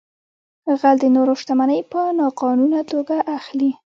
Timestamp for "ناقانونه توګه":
2.19-3.15